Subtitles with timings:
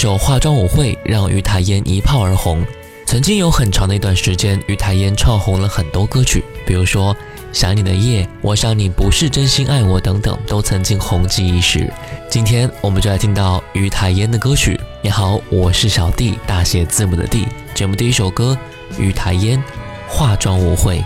[0.00, 2.64] 首化妆舞会让于台烟一炮而红。
[3.04, 7.14] 曾经有很长的一段时间，于台烟唱红了很多歌曲，比如说。
[7.52, 11.92] 想你的夜，我想你不是真心爱我，等等，都曾经红极一时。
[12.30, 14.80] 今天我们就来听到于台烟的歌曲。
[15.02, 17.46] 你好，我是小弟，大写字母的弟。
[17.74, 18.56] 节目第一首歌，
[18.96, 19.62] 于台烟，
[20.08, 21.04] 化妆舞会。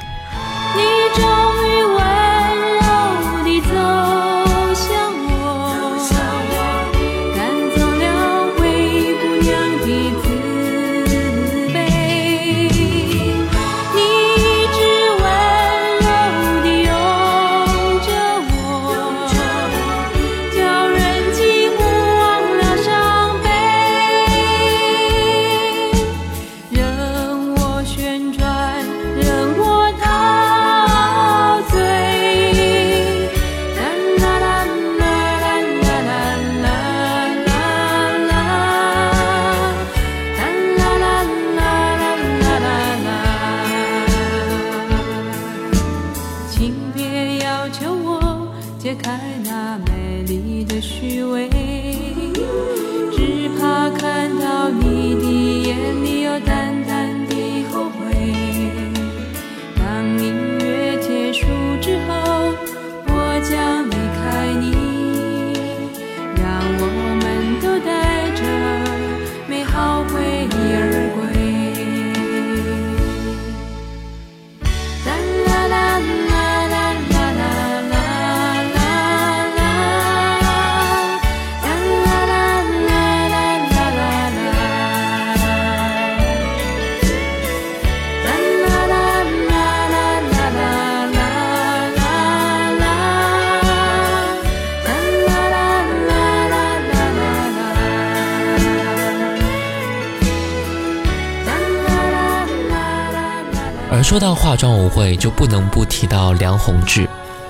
[104.04, 107.08] 说到化妆舞会，就不能不提到梁宏志。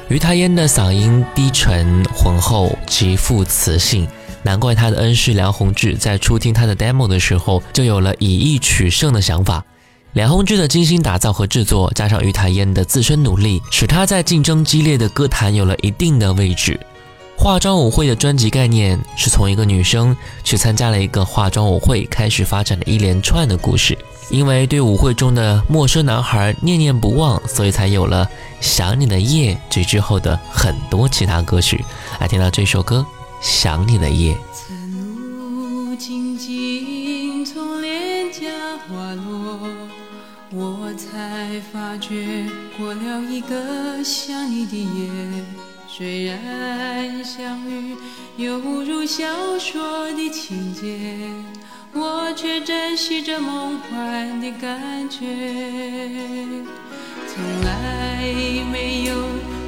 [0.08, 4.06] 于台烟的嗓音低沉浑厚，极富磁性，
[4.44, 9.64] 难怪他的恩师梁宏志在初听他的 demo 的时候，就有了以逸取胜的想法。
[10.12, 16.78] 梁宏志的精心打造和制作，加上于台烟的自身努力，使他在竞争激烈的歌坛有了一定的位置。
[17.36, 23.98] 化妆舞会的专辑概念是从一个女生去参加了一个化妆舞会，开始发展的一连串的故事。
[24.30, 28.24] 因为对舞会中的陌生男孩念念不忘，所以才有了
[28.60, 31.84] 《想你的夜》这之后的很多其他歌曲。
[32.20, 33.06] 来听到这首歌
[33.40, 34.34] 《想你的夜》。
[40.56, 42.46] 我才发觉，
[42.78, 45.10] 过了一个想你的夜，
[45.88, 47.96] 虽然相遇
[48.36, 49.24] 犹如小
[49.58, 51.26] 说的情节，
[51.94, 55.24] 我却珍惜着梦幻的感觉。
[57.28, 58.24] 从来
[58.72, 59.14] 没有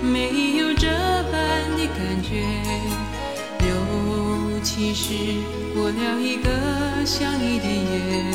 [0.03, 0.89] 没有这
[1.31, 1.41] 般
[1.77, 2.45] 的感觉，
[3.61, 5.15] 尤其是
[5.75, 6.51] 过了一个
[7.05, 8.35] 想你的夜。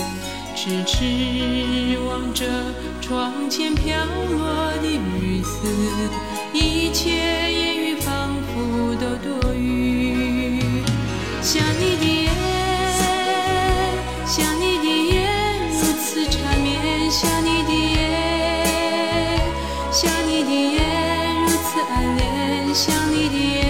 [0.55, 2.45] 痴痴望着
[3.01, 5.67] 窗前飘落的雨丝，
[6.53, 10.61] 一切言语仿佛都多余。
[11.41, 12.29] 想你的夜，
[23.11, 23.60] 你的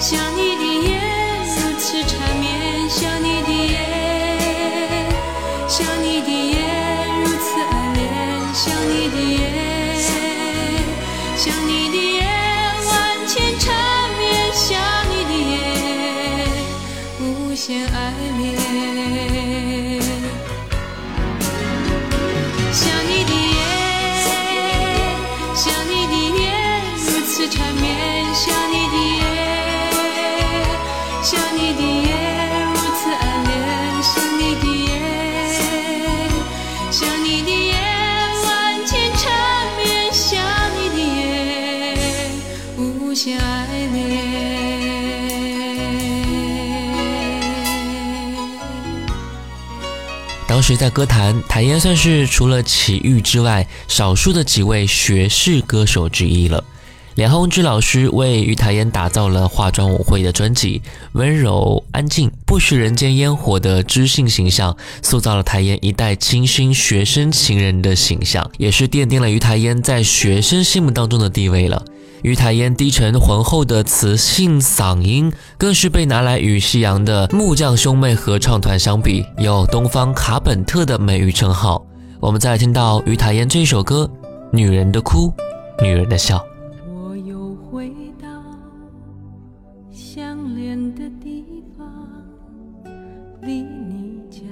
[0.00, 0.69] 想你的
[50.70, 56.62] 时在歌坛，台烟算是除了齐豫之外，少数的几位学士歌手之一了。
[57.16, 60.80] 梁鸿志老师为于台烟打造了化妆舞会的专辑，
[61.14, 71.84] 温柔安静、不食人间烟火的知性形象，塑造了台烟一代清新学生情人的形象，也是奠定了于台烟在学生心目当中的地位了。
[72.22, 81.84] 于台烟低沉浑厚的磁性嗓音，更是被拿来与夕阳的木匠兄妹合唱团相比，有东方卡本特的美誉称号。
[82.20, 84.10] 我们再听到于台烟这首歌
[84.52, 85.32] 《女人的哭，
[85.80, 86.36] 女人的笑》。
[86.92, 88.28] 我又回到
[89.90, 91.88] 相恋的地方，
[93.40, 94.42] 离你家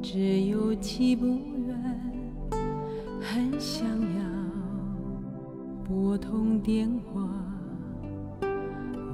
[0.00, 1.76] 只有几步远，
[3.20, 4.27] 很想要。
[5.88, 7.26] 拨通电话，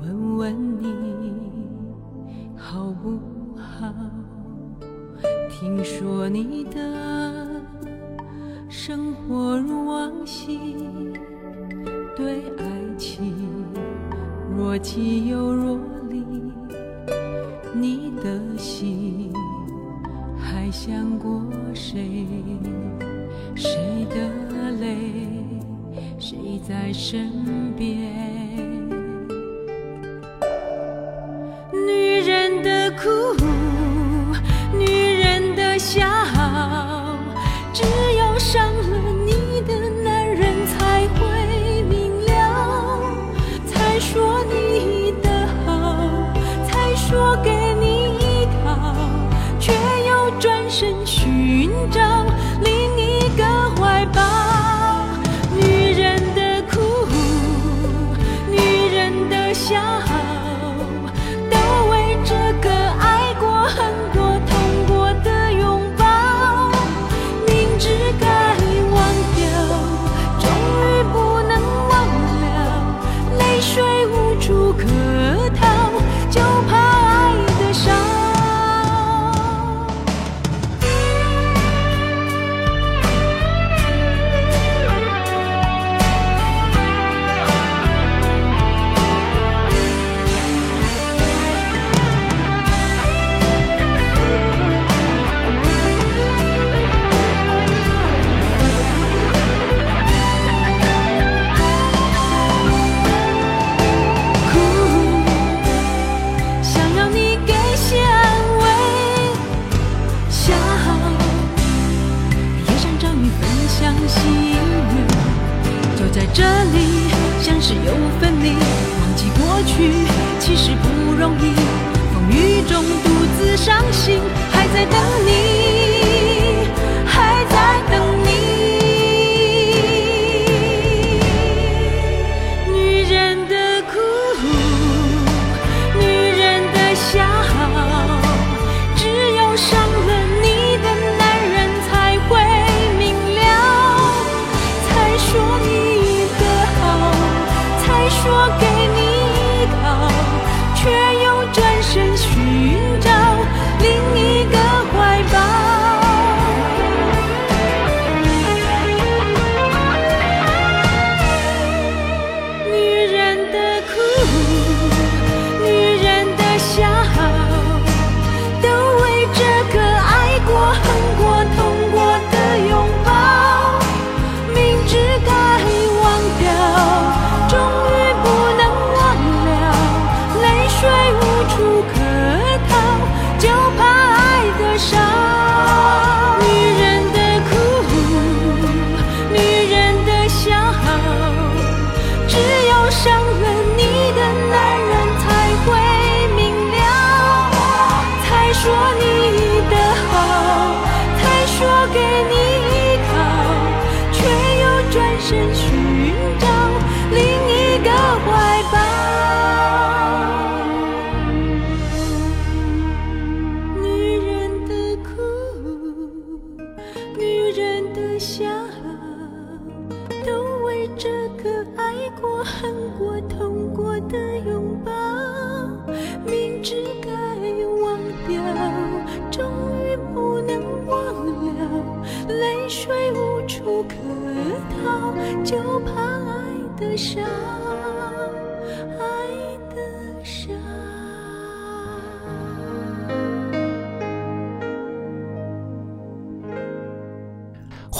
[0.02, 0.92] 问问你
[2.56, 3.16] 好不
[3.56, 3.94] 好？
[5.48, 7.62] 听说你的
[8.68, 10.58] 生活如往昔，
[12.16, 12.64] 对爱
[12.98, 13.32] 情
[14.56, 15.78] 若即又若
[16.10, 16.24] 离，
[17.72, 19.32] 你的心
[20.36, 21.40] 还想过
[21.72, 22.26] 谁？
[23.54, 24.33] 谁的？
[26.66, 28.43] 在身边？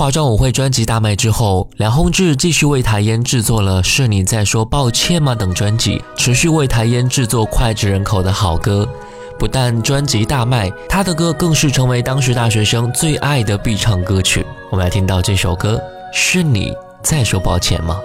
[0.04, 8.87] 华妆舞会》专辑大卖之后，梁鸿志继续为台烟制作了《是你在说抱歉吗》等专辑，持续为台烟制作脍炙人口的好歌。
[9.38, 14.44] 不但专辑大卖，他的歌更是成为当时大学生最爱的必唱歌曲。
[14.70, 15.76] 我们来听到这首歌，
[16.12, 16.70] 《是你
[17.02, 17.99] 在说抱歉吗》。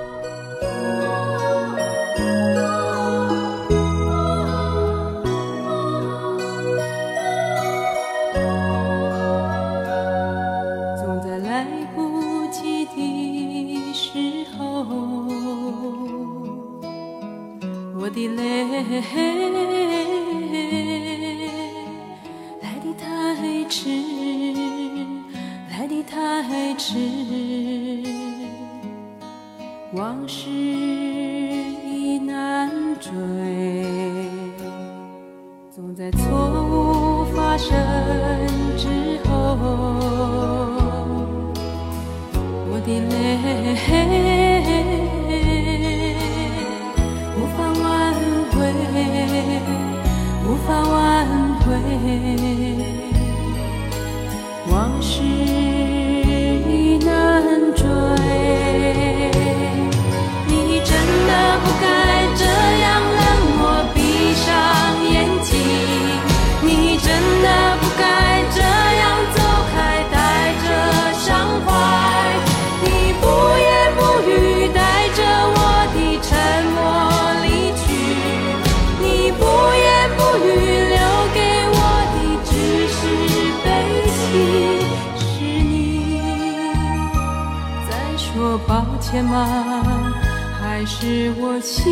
[89.24, 90.14] 吗？
[90.62, 91.84] 还是我心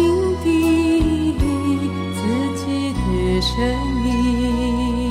[0.43, 0.49] 底
[1.31, 1.41] 里
[2.13, 2.21] 自
[2.65, 3.55] 己的声
[4.05, 5.06] 音？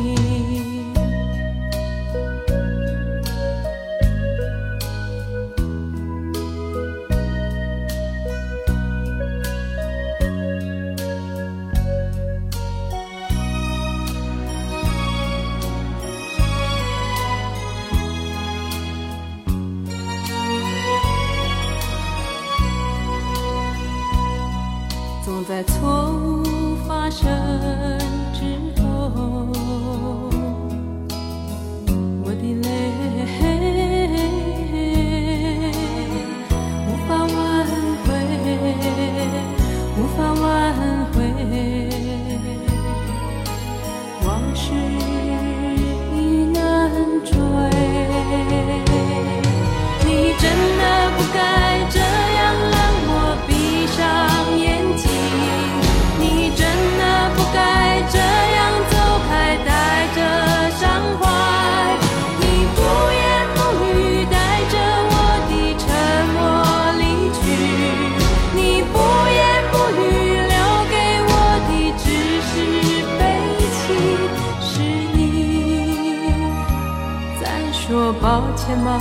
[78.66, 79.00] 抱歉吗？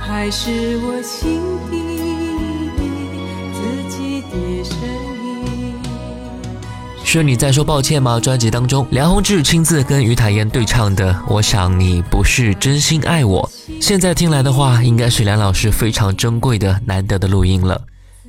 [0.00, 1.76] 还是我心底
[3.52, 3.60] 自
[3.94, 4.78] 己的声
[5.22, 5.74] 音？
[7.04, 8.18] 是你在说抱歉吗？
[8.18, 13.46] 专辑当中，梁宏志亲自跟于台烟对唱的《我想你不是真心爱我》，
[13.78, 17.82] 现在听来的话，应该是梁老师非常珍贵的、难得的录音了。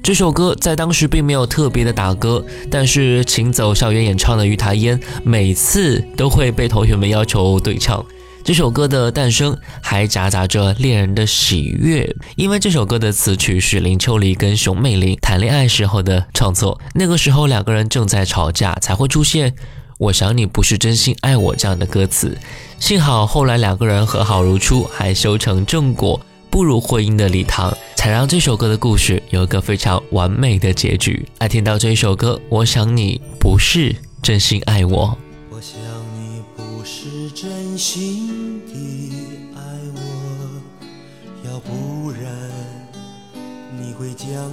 [0.03, 8.05] 这首歌在当时并没有特别的打歌，但是请走校园演唱的于台烟每次都会被同学们要求对唱。
[8.47, 19.53] 这首歌的诞生还夹杂着恋人的喜悦，因为这首歌的词曲是林秋离跟熊美玲谈恋爱时候的创作，那个时候两个人正在吵架，才会出现
[19.99, 22.37] “我想你不是真心爱我”这样的歌词。
[22.79, 26.17] 幸好后来两个人和好如初，还修成正果，
[26.49, 31.27] 步入婚姻的礼堂，才让这首歌的故事有一个非常完美的结局。
[31.39, 35.17] 爱听到这一首歌，我想你不是真心爱我。
[35.49, 35.77] 我想
[36.15, 38.36] 你不是真心。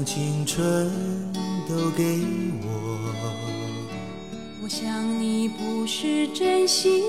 [0.05, 0.91] 青春
[1.67, 2.21] 都给
[2.63, 2.67] 我。
[4.63, 7.03] 我想你不是真心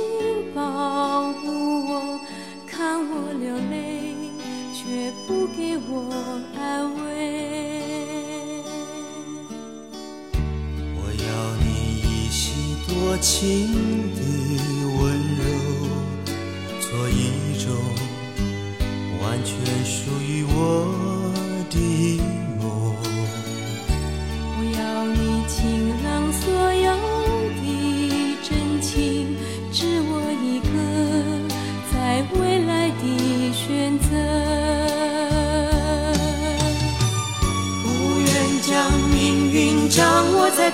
[0.53, 2.19] 保护我，
[2.65, 4.15] 看我流泪
[4.73, 6.09] 却不给我
[6.57, 7.03] 安慰。
[10.95, 11.27] 我要
[11.63, 11.65] 你
[12.01, 12.41] 一袭
[12.87, 13.67] 多情
[14.15, 14.21] 的
[14.97, 15.03] 温
[15.35, 15.43] 柔，
[16.79, 17.21] 做一
[17.59, 17.65] 种
[19.21, 19.53] 完全
[19.85, 20.53] 属于我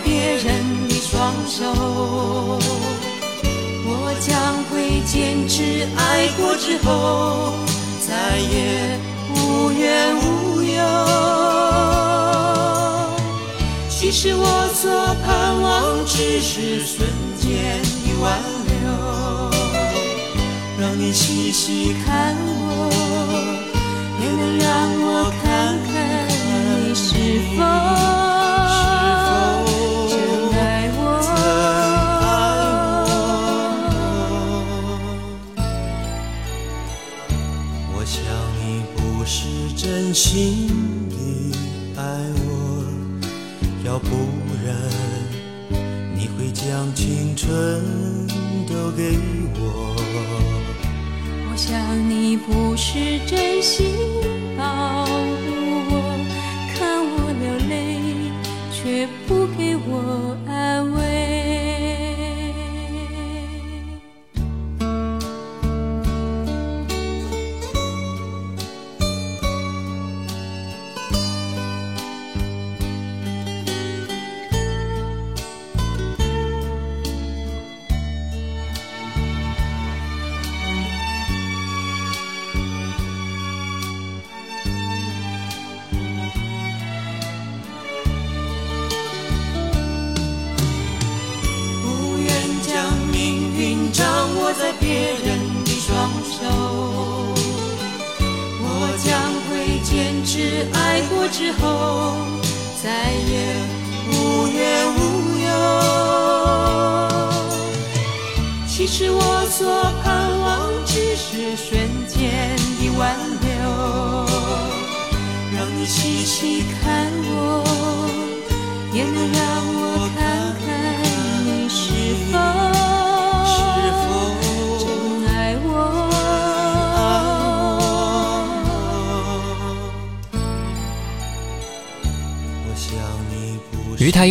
[0.03, 1.61] 别人的双手，
[3.85, 7.53] 我将会坚持爱过之后，
[8.07, 8.99] 再也
[9.35, 10.79] 无怨无忧。
[13.89, 14.91] 其实我所
[15.23, 17.07] 盼望只是瞬
[17.39, 18.73] 间的挽留，
[20.79, 23.40] 让你细细看我，
[48.67, 49.17] 都给
[49.59, 49.95] 我。
[51.51, 53.95] 我想你不是真心
[54.57, 55.05] 保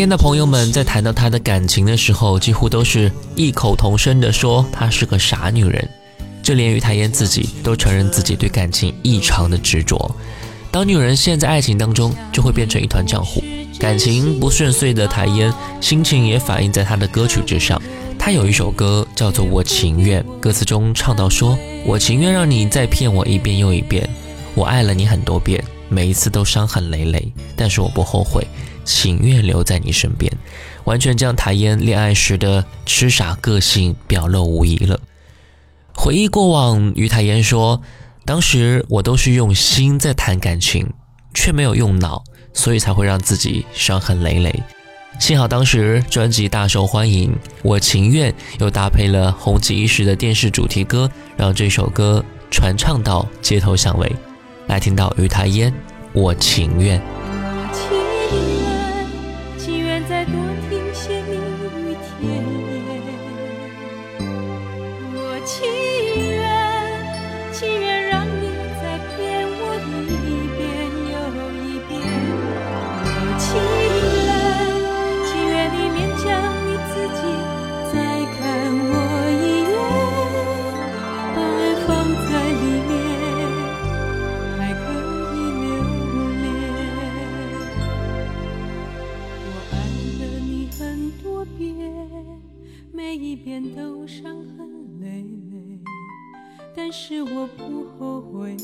[0.01, 5.87] 烟的朋友们在谈到她的感情的时候，几乎都是异口同声的说她是个傻女人。
[6.43, 10.11] 就连于台烟自己都承认自己对感情异常的执着。
[10.71, 13.45] 当女人陷在爱情当中，就会变成一团浆糊。
[13.79, 17.81] 感情不顺遂的台烟，心情也反映在她的歌曲之上。
[18.19, 24.09] 她有一首歌叫做《我情愿》，歌词中唱到说：“我情愿让你再骗我一遍又一遍，
[24.55, 28.47] 我爱了你很多遍，每一次都伤痕累累，但是我不后悔。”
[28.85, 30.33] 情愿留在你身边，
[30.85, 34.99] 完全将台烟恋爱时的痴傻个性表露无遗了。
[35.95, 37.83] 回忆过往，于台烟说
[38.25, 40.89] ：“当时我都是用心在谈感情，
[41.35, 44.63] 却没有用脑，所以才会让自己伤痕累累。
[45.19, 54.11] 幸好当时专辑大受欢迎，我情愿又搭配了红极一时的电视主题歌，让这首歌传唱到街头巷尾。
[54.69, 55.75] 来听到于台烟，
[56.13, 57.20] 我情愿。
[93.11, 95.81] 每一遍都伤痕累累
[96.77, 98.57] 但是我不后悔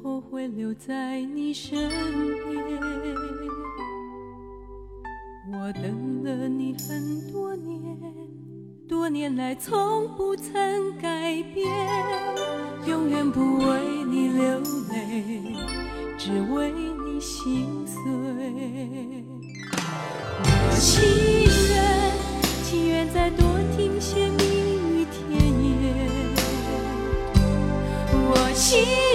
[0.00, 2.00] 后悔留在你身边
[5.50, 7.98] 我等了你很多年
[8.86, 11.66] 多年来从不曾改变。
[12.86, 15.42] 永远不为你流泪
[16.16, 19.32] 只为你心碎。
[23.12, 23.44] 再多
[23.76, 24.44] 听些蜜
[24.74, 26.08] 语甜言。
[28.10, 29.11] 我心。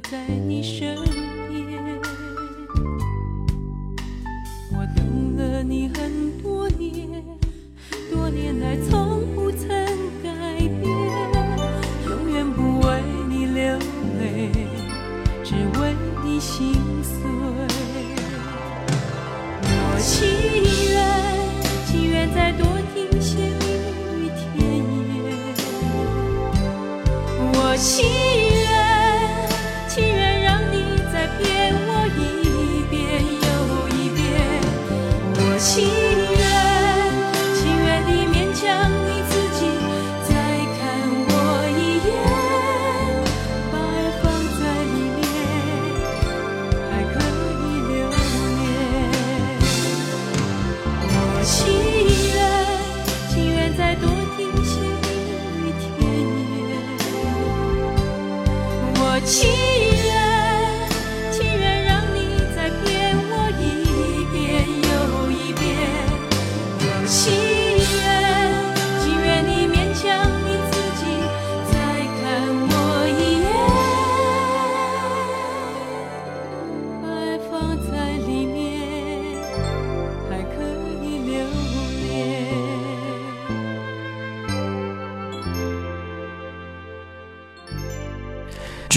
[0.00, 1.37] 在你身边。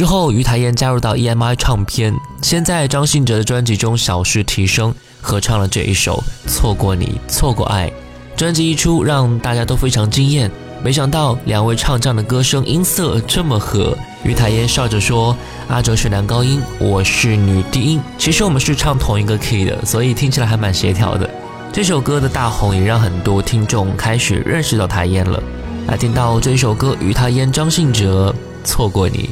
[0.02, 2.12] 之后，于台燕加入到 EMI 唱片，
[2.42, 7.88] 先在张信哲的专辑中小试提升，合唱了这一首《错过你，错过爱》。
[8.36, 10.50] 专辑一出，让大家都非常惊艳。
[10.82, 13.96] 没想到两位唱将的歌声音色这么合。
[14.24, 15.38] 于台燕笑着说
[15.70, 21.30] ：“阿哲是男高音，我是女低音，其实我们是唱同一个 key 的，所以听起来还蛮协调的。”
[21.72, 25.40] 这首歌的大红也让很多听众开始认识到台燕了。
[25.86, 28.34] 来听到这首歌，于台燕、张信哲，
[28.68, 29.30] 《错过你》。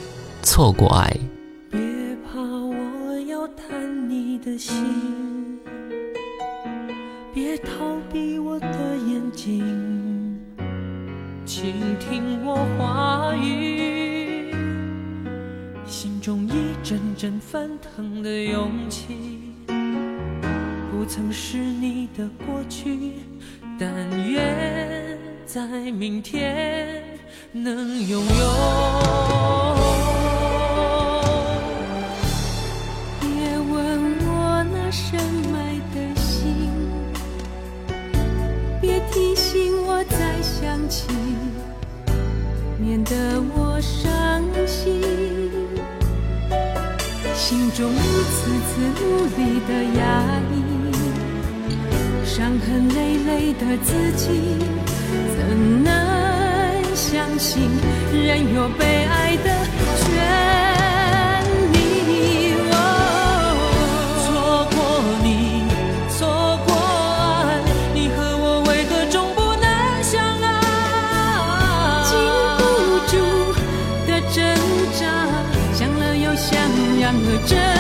[0.52, 1.16] 错过爱，
[1.70, 1.80] 别
[2.26, 5.60] 怕，我要探你的心，
[7.32, 7.70] 别逃
[8.12, 10.40] 避我的眼睛，
[11.46, 14.52] 倾听我话语，
[15.86, 23.12] 心中一阵阵翻腾的勇气，不曾是你的过去，
[23.80, 23.94] 但
[24.28, 27.04] 愿在明天
[27.52, 29.69] 能拥有。
[43.10, 45.02] 的我伤心。
[47.34, 47.98] 心中一
[48.30, 50.02] 次次努力的压
[50.52, 50.54] 抑，
[52.24, 54.30] 伤痕累累的自己，
[55.36, 55.88] 怎能
[56.94, 57.68] 相信
[58.14, 59.50] 人有被爱的
[59.98, 60.59] 权？
[77.48, 77.79] 这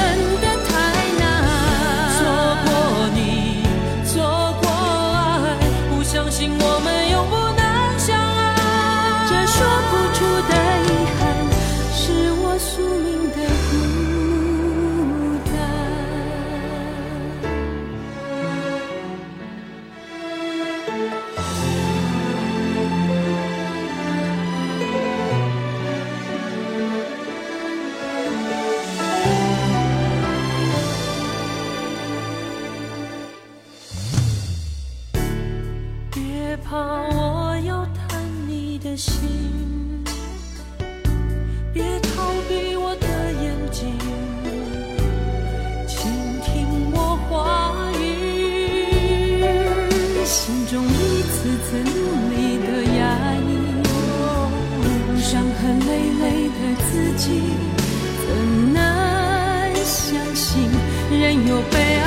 [61.29, 61.98] tenho pelo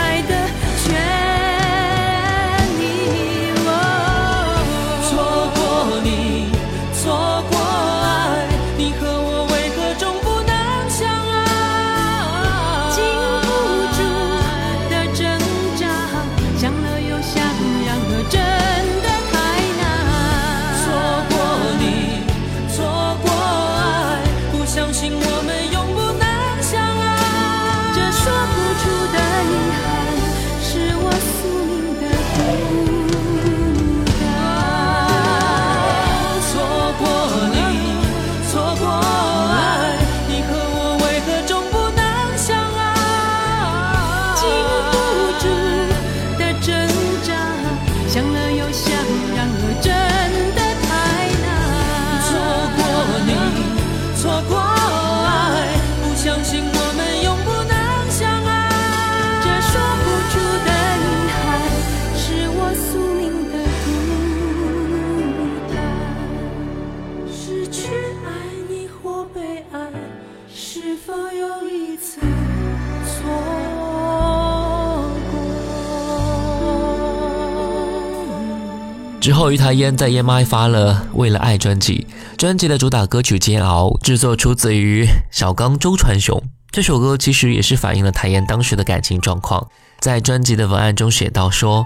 [79.22, 86.42] 之后，于台烟在 EMI 发了《为了爱》专辑，专辑的主打歌曲《煎熬》制作出自于小刚周传雄。
[86.72, 89.64] 这首歌其实也是反映了台烟当时的感情状况。
[90.00, 91.85] 在专辑的文案中写到说：“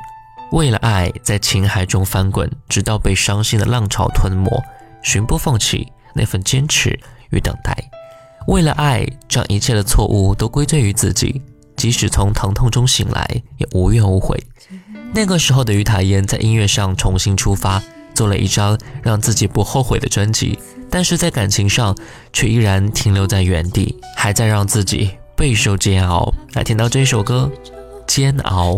[0.53, 4.51] 为了爱，在情海中翻滚，直到被伤心的浪潮吞没，
[5.03, 7.77] 寻不放弃那份坚持与等待。
[8.47, 11.43] 为了爱，将一切的错误都归罪于自己，
[11.77, 14.43] 即使从疼痛中醒来，也无怨无悔。”
[15.15, 17.83] 那个时候的于塔烟在音乐上重新出发，
[18.15, 20.59] 做了一张让自己不后悔的专辑，
[20.91, 21.97] 但是在感情上
[22.33, 26.31] 却依然停留在原地，还在让自己备受煎熬。
[26.53, 27.51] 来听到这首歌
[28.07, 28.75] 《煎熬》。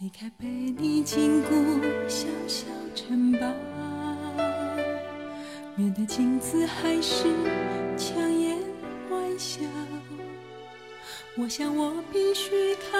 [0.00, 3.63] 离开被你禁锢小小城堡。
[5.76, 7.24] 面对镜子还是
[7.96, 8.56] 强颜
[9.10, 9.58] 欢笑，
[11.36, 12.96] 我想我必须靠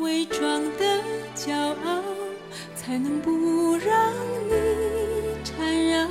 [0.00, 1.00] 伪装的
[1.34, 2.02] 骄傲，
[2.74, 4.12] 才能不让
[4.50, 4.52] 你
[5.42, 6.06] 缠绕。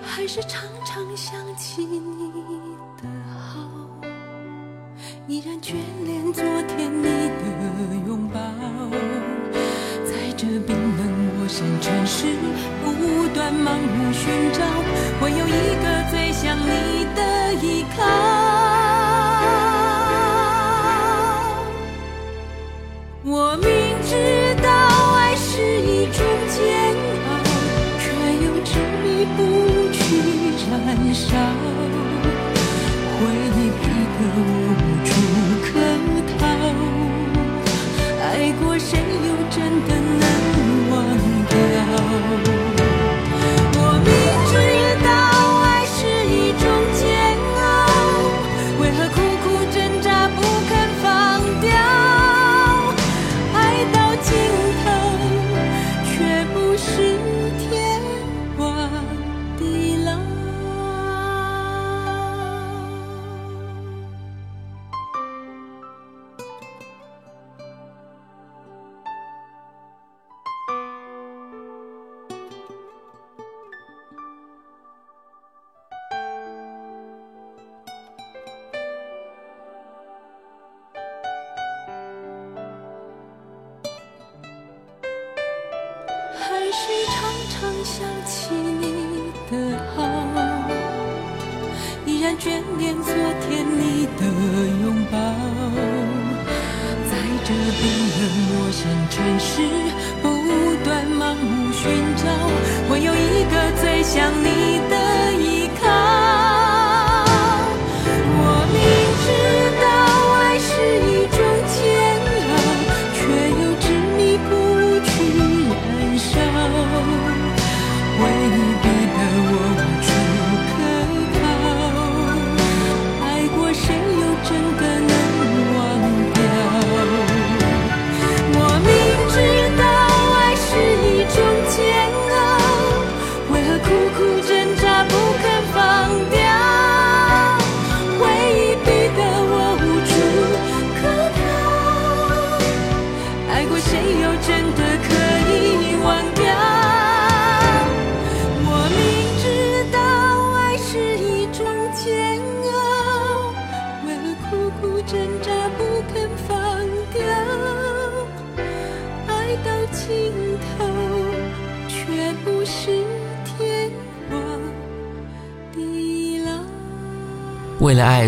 [0.00, 2.32] 还是常常想起你
[2.96, 3.60] 的好，
[5.28, 5.74] 依然眷
[6.06, 7.49] 恋昨天你的
[11.50, 12.26] 深沉时。
[12.84, 14.60] 不断盲目寻找，
[15.20, 17.20] 会有一个最像你的
[17.54, 17.98] 依靠。
[23.24, 23.68] 我明
[24.06, 24.14] 知
[24.62, 24.68] 道
[25.16, 26.58] 爱是一种煎
[27.26, 27.28] 熬，
[27.98, 28.02] 却
[28.44, 28.70] 又执
[29.02, 29.04] 迷
[29.36, 29.38] 不
[29.92, 29.98] 去
[30.70, 30.78] 燃
[31.12, 31.28] 烧。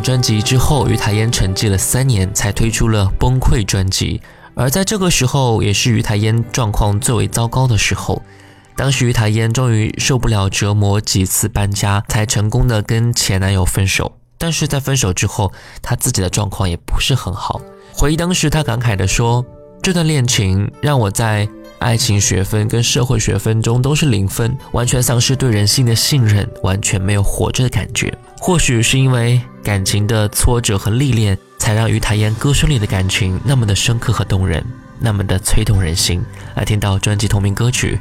[0.03, 4.21] 专辑之后，于台烟沉寂了三年，才推出了《崩溃》专辑。
[4.55, 8.21] 而在这个时候，也是于台烟状况最为糟糕的时候。
[8.75, 14.19] 当时于台烟终于受不了折磨，几次搬家，才成功的跟前男友分手。
[14.37, 17.61] 但是在分手之后，她自己的状况也不是很好。
[17.95, 19.45] 回忆当时，她感慨的说
[19.81, 34.65] ：“这段恋情让我在爱情学分跟社会学分中都是零分，完全丧失对人性的信任，完全没有活着的感觉。”或许是因为感情的挫折和历练，才让于台烟歌声里的感情那么的深刻和动人，
[34.99, 36.21] 那么的催动人心。
[36.57, 37.99] 来听到专辑同名歌曲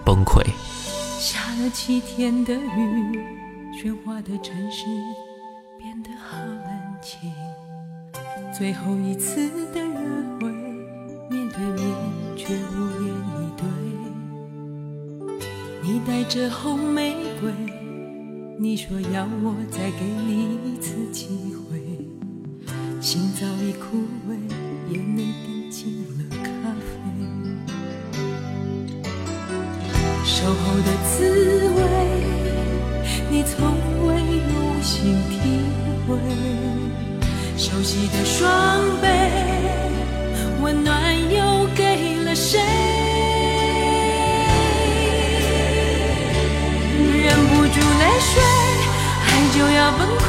[0.04, 0.42] 《崩溃》。
[1.20, 3.20] 下了七天的雨，
[3.76, 4.84] 喧哗的城市
[5.78, 6.56] 变得好冷
[7.02, 7.30] 清。
[8.56, 9.94] 最后一次的约
[10.40, 10.50] 会，
[11.30, 11.84] 面对面
[12.36, 13.62] 却无言以对。
[15.82, 17.81] 你带着红玫瑰。
[18.58, 21.26] 你说要我再给你一次机
[21.68, 21.80] 会，
[23.00, 23.98] 心早已枯
[24.28, 24.36] 萎，
[24.90, 26.46] 眼泪滴进了咖
[26.78, 26.86] 啡。
[30.24, 31.18] 守候的滋
[31.74, 31.80] 味，
[33.30, 33.52] 你从
[34.06, 35.34] 未用心体
[36.06, 36.10] 会。
[37.56, 38.46] 熟悉的双
[39.00, 39.06] 臂，
[48.30, 48.42] 睡，
[49.26, 50.24] 爱就要崩溃，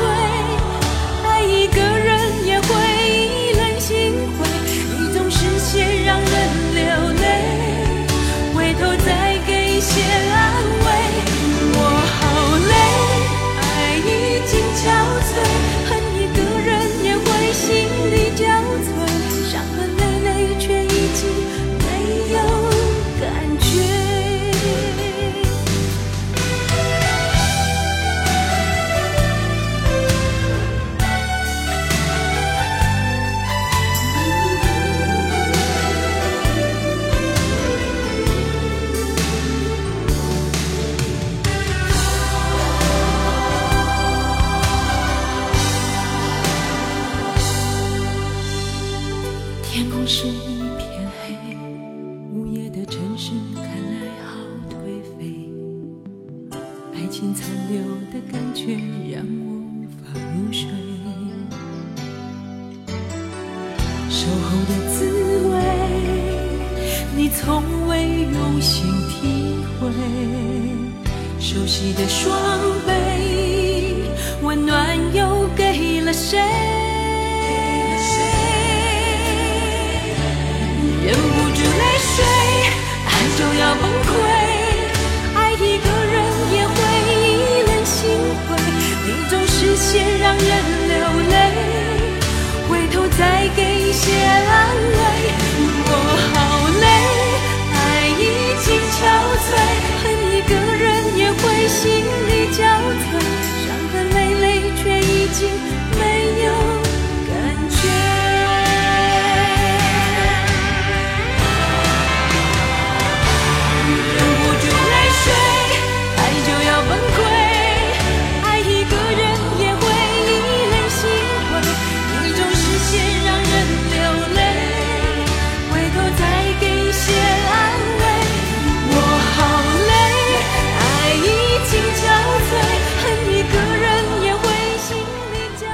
[1.28, 2.03] 爱一个人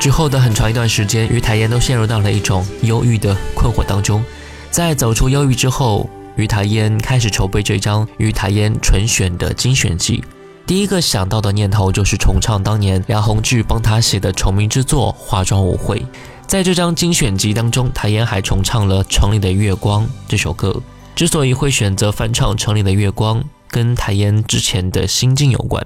[0.09, 4.23] 之后的很长一段时间，于台烟都陷入到了一种忧郁的困惑当中。
[4.71, 10.23] 在走出忧郁之后，于台烟开始筹备这张于台烟纯选的精选集。
[10.65, 15.99] 第一个想到的念头就是重唱当年梁鸿志帮他写的成名之作《化妆舞会》。
[16.47, 20.81] 在这张精选集当中，台烟还重唱了《城里的月光》这首歌。
[21.15, 23.39] 之所以会选择翻唱《城里的月光》，
[23.69, 25.85] 跟台烟之前的心境有关。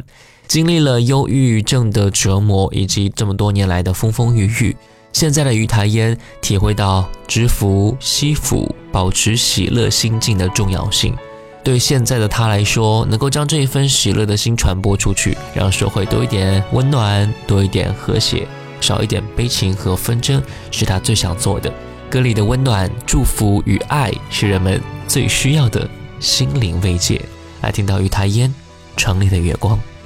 [0.53, 4.77] 经历了忧郁症的折磨，以及这么多年来的风风雨雨，
[5.11, 11.17] 现在的于台烟体会到知福惜福、保持喜乐心境的重要性。
[11.63, 18.47] 对现在的他来说，能够将这一份喜乐的心传播出去，让社会多一点温暖，多一点和谐，
[18.79, 20.39] 少一点悲情和纷争，
[20.69, 21.73] 是他最想做的。
[22.11, 25.89] 歌里的温暖、祝福与爱，是人们最需要的
[26.19, 27.19] 心灵慰藉。
[27.61, 28.53] 来听到于台烟
[28.95, 29.79] 城里的月光。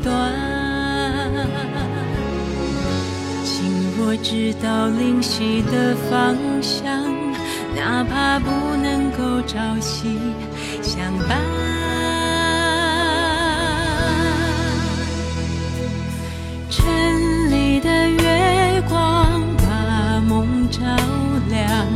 [0.00, 0.32] 两端。
[3.44, 7.04] 心若知道灵犀的方向，
[7.74, 10.18] 哪怕不能够朝夕
[10.82, 11.38] 相伴。
[16.70, 16.86] 城
[17.50, 20.80] 里的月光把梦照
[21.48, 21.86] 亮，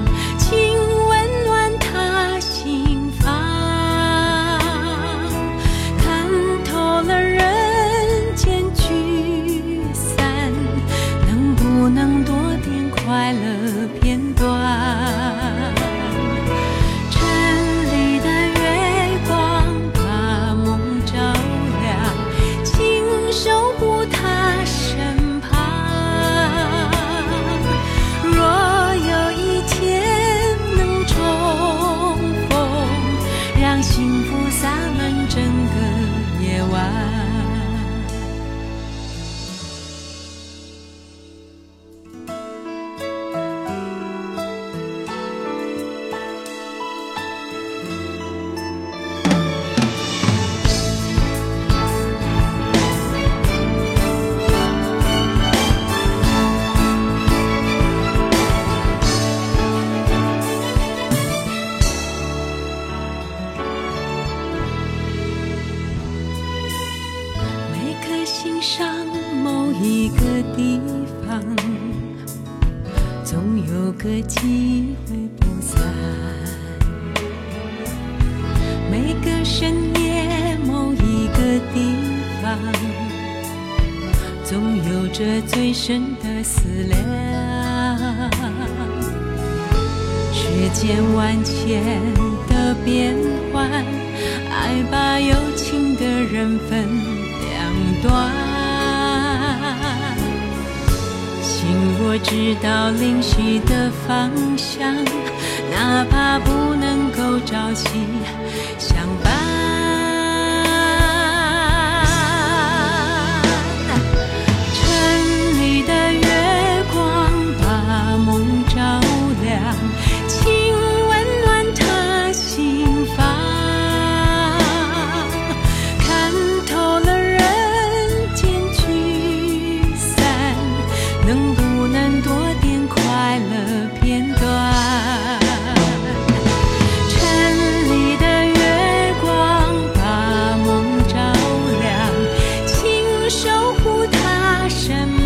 [144.69, 145.24] 什么？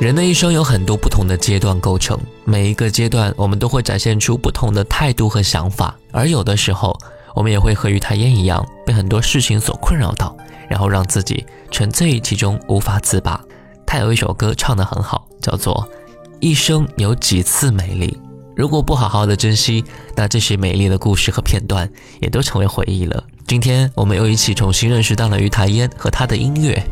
[0.00, 6.98] 人的一生有很多不同的阶段构成，每一个阶段我们都会展现出不同的态度和想法，而有的时候
[7.32, 10.36] 我们也会和于台烟一样，被很多事情所困扰到，
[10.68, 13.40] 然后让自己沉醉于其中无法自拔。
[13.86, 15.88] 他有一首歌唱得很好，叫做
[16.40, 18.18] 《一生有几次美丽》，
[18.56, 19.84] 如果不好好的珍惜，
[20.16, 21.88] 那这些美丽的故事和片段
[22.20, 23.22] 也都成为回忆了。
[23.46, 26.84] 今天我们又一起重新认识到了于台烟和他的音乐，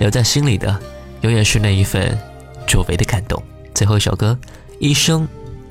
[0.00, 0.76] 留在心里的
[1.20, 2.18] 永远是那一份。
[2.66, 3.42] 久违的感动。
[3.74, 4.38] 最后一首歌，
[4.78, 5.26] 一生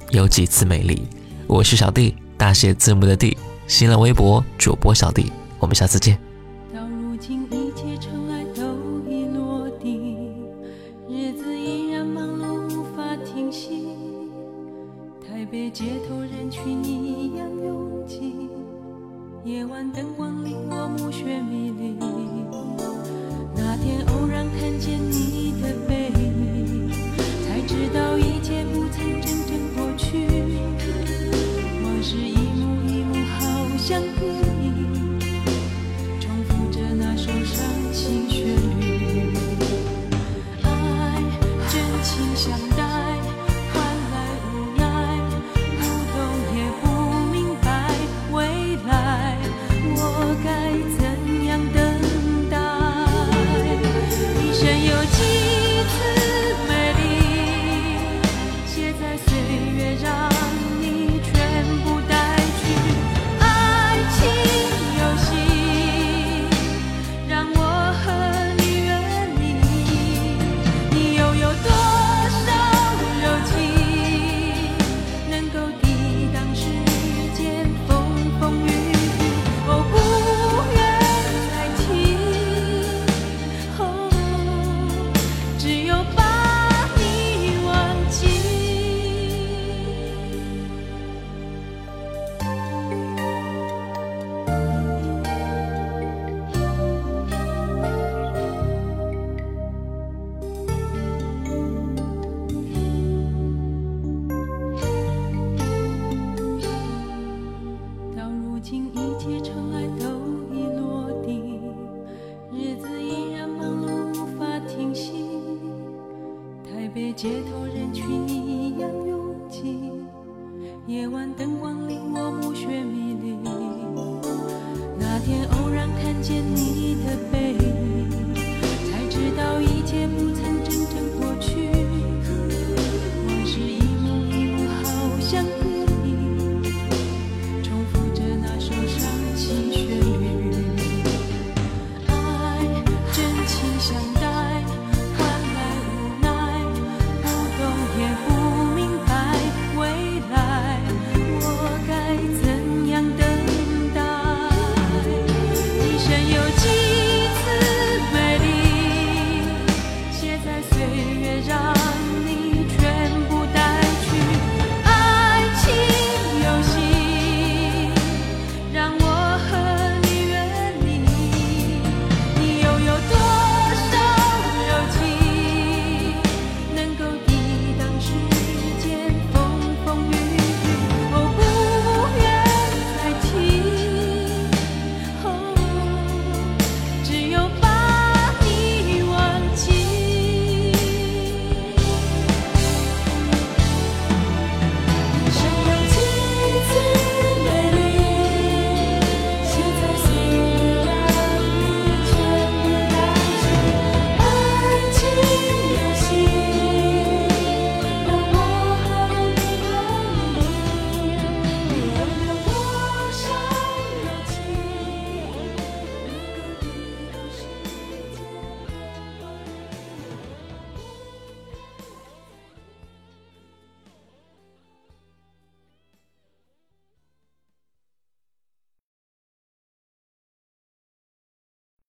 [0.10, 1.02] 有几次美丽。
[1.48, 3.38] 我是小弟，大写字母的弟。
[3.68, 6.29] 新浪微博主播小弟，我们下次见。
[33.90, 35.20] 像电影，
[36.20, 38.46] 重复着那首伤心旋
[38.80, 39.34] 律。
[40.62, 40.68] 爱
[41.72, 42.84] 真情相待，
[43.74, 43.82] 换
[44.12, 44.16] 来
[44.46, 44.86] 无奈，
[45.80, 45.82] 不
[46.14, 46.16] 懂
[46.56, 46.86] 也不
[47.32, 47.68] 明白，
[48.32, 48.38] 未
[48.86, 48.90] 来
[49.96, 49.98] 我
[50.46, 50.48] 该
[51.00, 51.02] 怎
[51.48, 51.82] 样等
[52.52, 52.56] 待？
[54.44, 55.49] 一生有几？